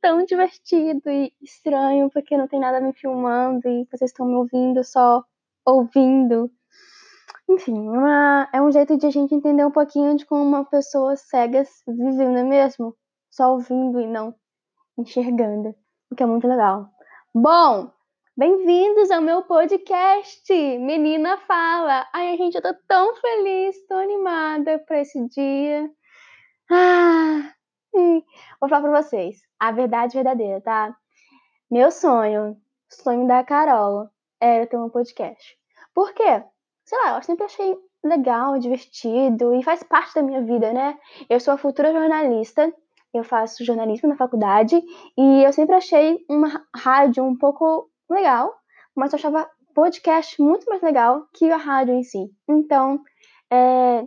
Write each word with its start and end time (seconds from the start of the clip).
tão 0.00 0.24
divertido 0.24 1.10
e 1.10 1.32
estranho, 1.42 2.10
porque 2.10 2.36
não 2.36 2.48
tem 2.48 2.60
nada 2.60 2.80
me 2.80 2.92
filmando 2.92 3.68
e 3.68 3.86
vocês 3.90 4.10
estão 4.10 4.26
me 4.26 4.34
ouvindo 4.34 4.82
só 4.84 5.24
ouvindo. 5.64 6.50
Enfim, 7.48 7.88
uma, 7.88 8.48
é 8.52 8.62
um 8.62 8.70
jeito 8.70 8.96
de 8.96 9.06
a 9.06 9.10
gente 9.10 9.34
entender 9.34 9.64
um 9.64 9.70
pouquinho 9.70 10.16
de 10.16 10.24
como 10.24 10.42
uma 10.42 10.64
pessoa 10.64 11.16
cega 11.16 11.64
vive, 11.86 12.24
não 12.24 12.38
é 12.38 12.44
mesmo? 12.44 12.96
Só 13.30 13.52
ouvindo 13.52 14.00
e 14.00 14.06
não 14.06 14.34
enxergando, 14.98 15.74
o 16.10 16.16
que 16.16 16.22
é 16.22 16.26
muito 16.26 16.46
legal. 16.46 16.88
Bom, 17.34 17.90
bem-vindos 18.36 19.10
ao 19.10 19.20
meu 19.20 19.42
podcast, 19.42 20.52
Menina 20.78 21.38
Fala. 21.38 22.06
Ai, 22.12 22.36
gente, 22.36 22.54
eu 22.54 22.62
tô 22.62 22.74
tão 22.86 23.14
feliz, 23.16 23.86
tô 23.86 23.94
animada 23.94 24.78
pra 24.86 25.00
esse 25.00 25.26
dia. 25.28 25.90
Ah, 26.70 27.52
vou 27.92 28.68
falar 28.68 28.82
pra 28.82 29.02
vocês, 29.02 29.40
a 29.58 29.72
verdade 29.72 30.14
verdadeira, 30.14 30.60
tá? 30.60 30.96
Meu 31.70 31.90
sonho, 31.90 32.56
sonho 32.88 33.26
da 33.26 33.44
Carol, 33.44 34.08
era 34.40 34.66
ter 34.66 34.76
um 34.76 34.88
podcast. 34.88 35.56
Por 35.94 36.12
quê? 36.12 36.42
Sei 36.84 36.98
lá, 36.98 37.16
eu 37.16 37.22
sempre 37.22 37.44
achei 37.44 37.76
legal, 38.02 38.58
divertido 38.58 39.54
e 39.54 39.62
faz 39.62 39.82
parte 39.82 40.14
da 40.14 40.22
minha 40.22 40.42
vida, 40.42 40.72
né? 40.72 40.98
Eu 41.28 41.38
sou 41.38 41.54
a 41.54 41.58
futura 41.58 41.92
jornalista, 41.92 42.72
eu 43.12 43.24
faço 43.24 43.64
jornalismo 43.64 44.08
na 44.08 44.16
faculdade 44.16 44.80
e 45.16 45.44
eu 45.44 45.52
sempre 45.52 45.74
achei 45.74 46.24
uma 46.28 46.64
rádio 46.74 47.24
um 47.24 47.36
pouco 47.36 47.90
legal, 48.08 48.54
mas 48.94 49.12
eu 49.12 49.18
achava 49.18 49.48
podcast 49.74 50.40
muito 50.40 50.66
mais 50.66 50.82
legal 50.82 51.26
que 51.34 51.50
a 51.50 51.56
rádio 51.56 51.94
em 51.94 52.02
si. 52.02 52.30
Então, 52.48 53.00
é, 53.50 54.06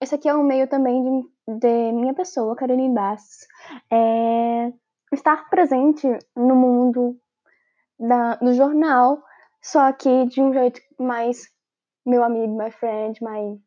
esse 0.00 0.14
aqui 0.14 0.28
é 0.28 0.34
um 0.34 0.44
meio 0.44 0.68
também 0.68 1.02
de, 1.02 1.28
de 1.46 1.92
minha 1.92 2.14
pessoa, 2.14 2.56
Caroline 2.56 2.94
Bastos, 2.94 3.46
é, 3.90 4.72
estar 5.12 5.48
presente 5.50 6.06
no 6.36 6.54
mundo 6.54 7.18
da, 7.98 8.36
do 8.36 8.54
jornal, 8.54 9.22
só 9.60 9.92
que 9.92 10.26
de 10.26 10.40
um 10.40 10.52
jeito 10.52 10.80
mais 10.98 11.50
meu 12.04 12.22
amigo, 12.24 12.56
my 12.56 12.70
friend, 12.70 13.18
my, 13.22 13.60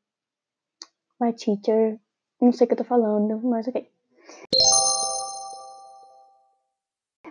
my 1.20 1.34
teacher. 1.34 2.00
Não 2.42 2.52
sei 2.52 2.66
o 2.66 2.68
que 2.68 2.74
eu 2.74 2.78
tô 2.80 2.84
falando, 2.84 3.40
mas 3.44 3.68
ok. 3.68 3.90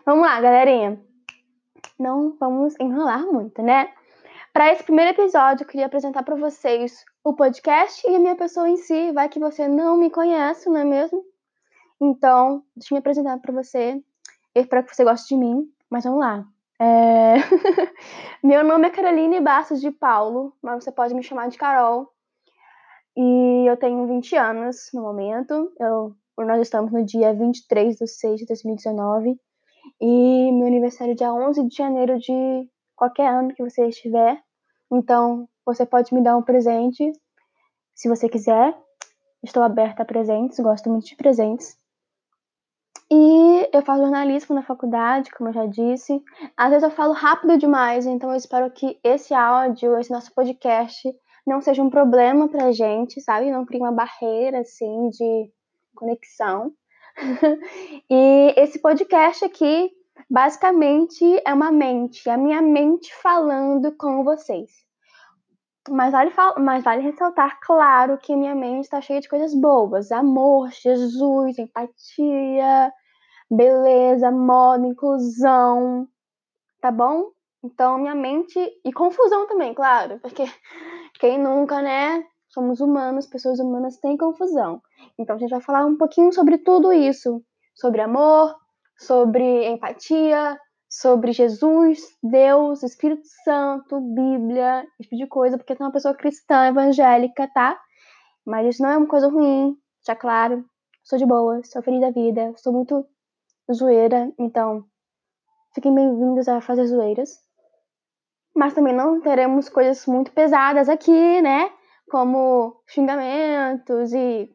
Vamos 0.06 0.26
lá, 0.26 0.40
galerinha. 0.40 1.00
Não 1.98 2.36
vamos 2.38 2.74
enrolar 2.80 3.24
muito, 3.26 3.62
né? 3.62 3.92
Para 4.52 4.72
esse 4.72 4.82
primeiro 4.82 5.10
episódio, 5.10 5.64
eu 5.64 5.68
queria 5.68 5.86
apresentar 5.86 6.22
para 6.22 6.36
vocês 6.36 7.04
o 7.24 7.32
podcast 7.32 8.06
e 8.06 8.14
a 8.14 8.18
minha 8.18 8.36
pessoa 8.36 8.68
em 8.68 8.76
si. 8.76 9.10
Vai 9.12 9.30
que 9.30 9.40
você 9.40 9.66
não 9.66 9.96
me 9.96 10.10
conhece, 10.10 10.68
não 10.68 10.76
é 10.76 10.84
mesmo? 10.84 11.24
Então, 11.98 12.62
deixa 12.76 12.92
eu 12.92 12.96
me 12.96 12.98
apresentar 12.98 13.38
para 13.38 13.52
você. 13.52 14.00
Eu 14.54 14.62
espero 14.62 14.84
que 14.84 14.94
você 14.94 15.02
goste 15.02 15.34
de 15.34 15.40
mim, 15.40 15.66
mas 15.88 16.04
vamos 16.04 16.20
lá. 16.20 16.46
É... 16.78 17.36
Meu 18.44 18.62
nome 18.62 18.88
é 18.88 18.90
Caroline 18.90 19.40
Bastos 19.40 19.80
de 19.80 19.90
Paulo, 19.90 20.54
mas 20.62 20.84
você 20.84 20.92
pode 20.92 21.14
me 21.14 21.22
chamar 21.22 21.48
de 21.48 21.56
Carol. 21.56 22.12
E 23.16 23.64
eu 23.66 23.76
tenho 23.78 24.06
20 24.06 24.36
anos 24.36 24.90
no 24.92 25.00
momento. 25.00 25.72
Eu, 25.80 26.14
nós 26.36 26.60
estamos 26.60 26.92
no 26.92 27.02
dia 27.04 27.32
23 27.32 27.96
de 27.96 28.06
6 28.06 28.40
de 28.40 28.46
2019. 28.46 29.40
E 30.00 30.52
meu 30.52 30.66
aniversário 30.66 31.12
é 31.12 31.14
dia 31.14 31.32
11 31.32 31.68
de 31.68 31.74
janeiro 31.74 32.18
de 32.18 32.68
qualquer 32.94 33.28
ano 33.28 33.54
que 33.54 33.62
você 33.62 33.86
estiver. 33.86 34.42
Então, 34.92 35.48
você 35.64 35.86
pode 35.86 36.12
me 36.14 36.22
dar 36.22 36.36
um 36.36 36.42
presente 36.42 37.12
se 37.94 38.08
você 38.08 38.28
quiser. 38.28 38.76
Estou 39.42 39.62
aberta 39.62 40.02
a 40.02 40.06
presentes, 40.06 40.58
gosto 40.58 40.88
muito 40.88 41.06
de 41.06 41.16
presentes. 41.16 41.76
E 43.10 43.68
eu 43.72 43.82
faço 43.82 44.00
jornalismo 44.00 44.54
na 44.54 44.62
faculdade, 44.62 45.30
como 45.30 45.50
eu 45.50 45.52
já 45.52 45.66
disse. 45.66 46.22
Às 46.56 46.70
vezes 46.70 46.82
eu 46.82 46.90
falo 46.90 47.12
rápido 47.12 47.58
demais, 47.58 48.06
então 48.06 48.30
eu 48.30 48.36
espero 48.36 48.70
que 48.70 48.98
esse 49.04 49.34
áudio, 49.34 49.98
esse 49.98 50.10
nosso 50.10 50.32
podcast, 50.34 51.14
não 51.46 51.60
seja 51.60 51.82
um 51.82 51.90
problema 51.90 52.48
pra 52.48 52.72
gente, 52.72 53.20
sabe? 53.20 53.50
Não 53.50 53.66
crie 53.66 53.80
uma 53.80 53.92
barreira, 53.92 54.60
assim, 54.60 55.10
de 55.10 55.50
conexão. 55.94 56.72
e 58.10 58.54
esse 58.56 58.78
podcast 58.78 59.44
aqui, 59.44 59.90
basicamente, 60.28 61.24
é 61.46 61.52
uma 61.52 61.70
mente, 61.70 62.28
é 62.28 62.32
a 62.32 62.38
minha 62.38 62.62
mente 62.62 63.14
falando 63.14 63.94
com 63.96 64.24
vocês. 64.24 64.70
Mas 65.88 66.12
vale, 66.12 66.32
mas 66.58 66.82
vale 66.82 67.02
ressaltar, 67.02 67.58
claro, 67.60 68.16
que 68.16 68.34
minha 68.34 68.54
mente 68.54 68.84
está 68.84 69.00
cheia 69.00 69.20
de 69.20 69.28
coisas 69.28 69.54
boas: 69.54 70.10
amor, 70.10 70.70
Jesus, 70.70 71.58
empatia, 71.58 72.92
beleza, 73.50 74.30
moda, 74.30 74.86
inclusão, 74.86 76.08
tá 76.80 76.90
bom? 76.90 77.30
Então, 77.62 77.98
minha 77.98 78.14
mente. 78.14 78.58
E 78.84 78.92
confusão 78.92 79.46
também, 79.46 79.74
claro, 79.74 80.18
porque 80.20 80.44
quem 81.20 81.38
nunca, 81.38 81.82
né? 81.82 82.24
Somos 82.48 82.80
humanos, 82.80 83.26
pessoas 83.26 83.58
humanas 83.58 83.98
têm 83.98 84.16
confusão. 84.16 84.80
Então, 85.18 85.36
a 85.36 85.38
gente 85.38 85.50
vai 85.50 85.60
falar 85.60 85.84
um 85.86 85.96
pouquinho 85.96 86.32
sobre 86.32 86.58
tudo 86.58 86.92
isso: 86.92 87.42
sobre 87.74 88.00
amor, 88.00 88.54
sobre 88.98 89.66
empatia, 89.68 90.58
sobre 91.00 91.32
Jesus, 91.32 91.98
Deus, 92.22 92.82
Espírito 92.82 93.26
Santo, 93.44 94.00
Bíblia, 94.00 94.86
esse 95.00 95.08
tipo 95.08 95.16
de 95.16 95.26
coisa, 95.26 95.58
porque 95.58 95.72
eu 95.72 95.76
sou 95.76 95.86
uma 95.86 95.92
pessoa 95.92 96.14
cristã, 96.14 96.66
evangélica, 96.68 97.48
tá? 97.52 97.80
Mas 98.46 98.68
isso 98.68 98.82
não 98.82 98.90
é 98.90 98.96
uma 98.96 99.06
coisa 99.06 99.28
ruim, 99.28 99.76
já 100.06 100.14
claro. 100.14 100.64
Sou 101.02 101.18
de 101.18 101.26
boa, 101.26 101.60
sou 101.64 101.82
feliz 101.82 102.00
da 102.00 102.10
vida, 102.10 102.52
sou 102.56 102.72
muito 102.72 103.04
zoeira, 103.72 104.32
então 104.38 104.84
fiquem 105.74 105.94
bem-vindos 105.94 106.48
a 106.48 106.60
fazer 106.60 106.86
zoeiras. 106.86 107.38
Mas 108.54 108.72
também 108.72 108.94
não 108.94 109.20
teremos 109.20 109.68
coisas 109.68 110.06
muito 110.06 110.30
pesadas 110.30 110.88
aqui, 110.88 111.42
né? 111.42 111.70
Como 112.08 112.80
xingamentos 112.86 114.12
e 114.12 114.48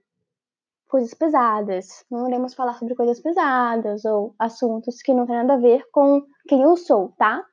coisas 0.90 1.14
pesadas. 1.14 2.04
Não 2.12 2.28
iremos 2.28 2.54
falar 2.54 2.74
sobre 2.74 2.96
coisas 2.96 3.22
pesadas 3.22 4.04
ou 4.04 4.36
assuntos 4.38 5.02
que 5.02 5.14
não 5.14 5.26
tem 5.26 5.38
nada 5.38 5.54
a 5.54 5.58
ver 5.58 5.86
com 5.92 6.22
quem 6.48 6.64
eu 6.64 6.76
sou, 6.76 7.14
tá? 7.18 7.46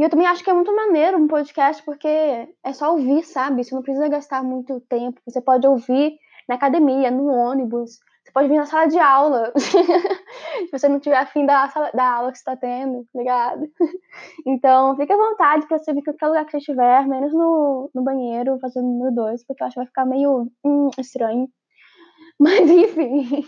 e 0.00 0.02
eu 0.02 0.08
também 0.08 0.26
acho 0.26 0.42
que 0.42 0.48
é 0.48 0.54
muito 0.54 0.74
maneiro 0.74 1.18
um 1.18 1.28
podcast 1.28 1.82
porque 1.82 2.08
é 2.08 2.72
só 2.72 2.92
ouvir, 2.92 3.22
sabe? 3.22 3.62
Você 3.62 3.74
não 3.74 3.82
precisa 3.82 4.08
gastar 4.08 4.42
muito 4.42 4.80
tempo, 4.88 5.20
você 5.26 5.42
pode 5.42 5.66
ouvir 5.66 6.18
na 6.48 6.54
academia, 6.54 7.10
no 7.10 7.26
ônibus, 7.26 7.98
você 8.24 8.32
pode 8.32 8.48
vir 8.48 8.56
na 8.56 8.64
sala 8.64 8.86
de 8.86 8.98
aula. 8.98 9.52
Se 9.60 10.70
você 10.72 10.88
não 10.88 11.00
tiver 11.00 11.18
afim 11.18 11.44
da, 11.44 11.68
sala, 11.68 11.90
da 11.92 12.14
aula 12.14 12.32
que 12.32 12.38
você 12.38 12.40
está 12.40 12.56
tendo, 12.56 13.06
ligado? 13.14 13.70
Então, 14.46 14.96
fique 14.96 15.12
à 15.12 15.16
vontade 15.18 15.66
para 15.66 15.78
você 15.78 15.92
vir 15.92 16.00
em 16.00 16.02
qualquer 16.02 16.28
lugar 16.28 16.46
que 16.46 16.52
você 16.52 16.56
estiver, 16.56 17.06
menos 17.06 17.34
no, 17.34 17.90
no 17.94 18.02
banheiro, 18.02 18.58
fazendo 18.58 18.86
número 18.86 19.14
dois, 19.14 19.44
porque 19.44 19.62
eu 19.62 19.66
acho 19.66 19.74
que 19.74 19.80
vai 19.80 19.86
ficar 19.86 20.06
meio 20.06 20.50
hum, 20.64 20.88
estranho. 20.98 21.46
Mas 22.40 22.70
enfim. 22.70 23.44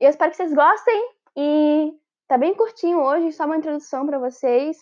Eu 0.00 0.10
espero 0.10 0.32
que 0.32 0.36
vocês 0.36 0.52
gostem 0.52 1.10
e 1.36 1.92
tá 2.26 2.36
bem 2.36 2.56
curtinho 2.56 2.98
hoje, 3.00 3.30
só 3.30 3.46
uma 3.46 3.56
introdução 3.56 4.04
para 4.04 4.18
vocês. 4.18 4.76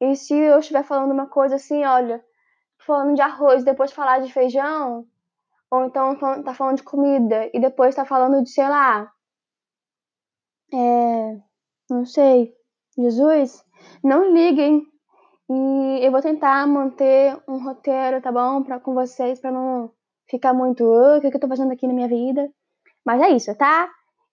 E 0.00 0.14
se 0.14 0.34
eu 0.34 0.58
estiver 0.58 0.84
falando 0.84 1.12
uma 1.12 1.26
coisa 1.26 1.56
assim, 1.56 1.84
olha, 1.84 2.24
falando 2.78 3.14
de 3.14 3.22
arroz, 3.22 3.64
depois 3.64 3.92
falar 3.92 4.20
de 4.20 4.32
feijão, 4.32 5.06
ou 5.70 5.84
então 5.84 6.16
tá 6.42 6.54
falando 6.54 6.76
de 6.76 6.82
comida 6.82 7.50
e 7.52 7.60
depois 7.60 7.94
tá 7.94 8.04
falando 8.04 8.42
de, 8.42 8.50
sei 8.50 8.68
lá, 8.68 9.10
é, 10.72 11.38
não 11.90 12.04
sei, 12.04 12.54
Jesus, 12.98 13.64
não 14.02 14.32
liguem. 14.32 14.86
E 15.48 16.04
eu 16.04 16.10
vou 16.10 16.20
tentar 16.20 16.66
manter 16.66 17.38
um 17.46 17.62
roteiro, 17.62 18.20
tá 18.20 18.32
bom? 18.32 18.62
Pra, 18.64 18.80
com 18.80 18.94
vocês, 18.94 19.38
pra 19.38 19.52
não 19.52 19.92
ficar 20.28 20.52
muito, 20.52 20.84
o 20.84 21.20
que, 21.20 21.30
que 21.30 21.36
eu 21.36 21.40
tô 21.40 21.46
fazendo 21.48 21.72
aqui 21.72 21.86
na 21.86 21.94
minha 21.94 22.08
vida. 22.08 22.50
Mas 23.04 23.20
é 23.22 23.30
isso, 23.30 23.54
tá? 23.56 23.88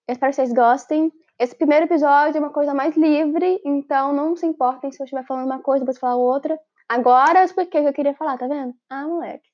Eu 0.08 0.14
espero 0.14 0.32
que 0.32 0.36
vocês 0.36 0.52
gostem. 0.52 1.12
Esse 1.40 1.56
primeiro 1.56 1.86
episódio 1.86 2.38
é 2.38 2.40
uma 2.40 2.52
coisa 2.52 2.74
mais 2.74 2.96
livre, 2.96 3.60
então 3.66 4.14
não 4.14 4.36
se 4.36 4.46
importem 4.46 4.92
se 4.92 5.02
eu 5.02 5.06
estiver 5.06 5.26
falando 5.26 5.46
uma 5.46 5.62
coisa, 5.62 5.84
depois 5.84 5.98
falar 5.98 6.16
outra. 6.16 6.60
Agora 6.88 7.40
eu 7.40 7.46
expliquei 7.46 7.82
o 7.82 7.84
que 7.84 7.90
eu 7.90 7.94
queria 7.94 8.14
falar, 8.14 8.38
tá 8.38 8.48
vendo? 8.48 8.74
Ah, 8.90 9.08
moleque. 9.08 9.50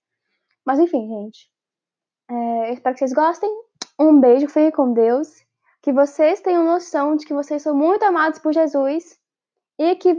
Mas 0.66 0.80
enfim, 0.80 1.08
gente. 1.08 1.50
É, 2.30 2.74
espero 2.74 2.94
que 2.94 3.00
vocês 3.00 3.14
gostem. 3.14 3.50
Um 4.00 4.20
beijo, 4.20 4.48
fiquem 4.48 4.72
com 4.72 4.94
Deus. 4.94 5.30
Que 5.81 5.94
vocês 5.94 6.42
tenham 6.42 6.66
noção 6.66 7.16
de 7.16 7.26
que 7.26 7.34
vocês 7.34 7.62
são 7.62 7.76
muito 7.76 8.04
amados 8.04 8.40
por 8.40 8.54
Jesus 8.54 9.18
e 9.80 9.96
que, 9.96 10.16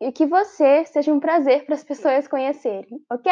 e 0.00 0.12
que 0.12 0.26
você 0.26 0.84
seja 0.86 1.12
um 1.12 1.20
prazer 1.20 1.66
para 1.66 1.74
as 1.74 1.84
pessoas 1.84 2.26
conhecerem, 2.26 3.04
ok? 3.10 3.30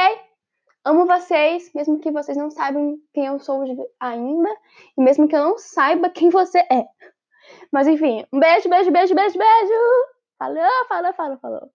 Amo 0.85 1.07
vocês, 1.07 1.73
mesmo 1.75 1.99
que 1.99 2.13
vocês 2.13 2.37
não 2.37 2.51
saibam 2.51 2.97
quem 3.13 3.27
eu 3.27 3.41
sou 3.41 3.65
ainda, 3.99 4.49
e 4.97 5.03
mesmo 5.03 5.27
que 5.27 5.35
eu 5.35 5.43
não 5.43 5.59
saiba 5.59 6.11
quem 6.11 6.29
você 6.29 6.59
é. 6.71 6.87
Mas 7.73 7.87
enfim, 7.87 8.25
um 8.33 8.39
beijo, 8.39 8.69
beijo, 8.69 8.91
beijo, 8.91 9.15
beijo, 9.15 9.39
beijo! 9.39 9.75
Falou, 10.39 10.87
falou, 10.89 11.13
falou, 11.15 11.39
falou. 11.39 11.71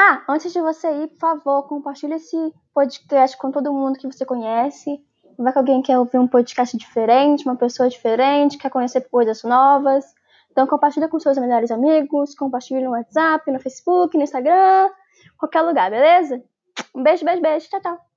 Ah, 0.00 0.24
antes 0.28 0.52
de 0.52 0.60
você 0.60 0.90
ir, 1.02 1.08
por 1.08 1.18
favor, 1.18 1.62
compartilhe 1.68 2.14
esse 2.14 2.36
podcast 2.72 3.36
com 3.36 3.50
todo 3.50 3.72
mundo 3.72 3.98
que 3.98 4.06
você 4.06 4.24
conhece. 4.24 4.98
Vai 5.38 5.52
que 5.52 5.58
alguém 5.58 5.82
quer 5.82 5.98
ouvir 5.98 6.18
um 6.18 6.26
podcast 6.26 6.76
diferente, 6.76 7.44
uma 7.44 7.56
pessoa 7.56 7.88
diferente, 7.88 8.58
quer 8.58 8.70
conhecer 8.70 9.08
coisas 9.08 9.42
novas. 9.42 10.04
Então 10.50 10.66
compartilha 10.66 11.08
com 11.08 11.20
seus 11.20 11.38
melhores 11.38 11.70
amigos, 11.70 12.34
compartilha 12.34 12.80
no 12.80 12.90
WhatsApp, 12.90 13.50
no 13.50 13.60
Facebook, 13.60 14.16
no 14.16 14.24
Instagram, 14.24 14.90
qualquer 15.38 15.62
lugar, 15.62 15.90
beleza? 15.90 16.42
Um 16.94 17.02
beijo, 17.02 17.24
beijo, 17.24 17.42
beijo. 17.42 17.68
Tchau, 17.68 17.80
tchau. 17.80 18.09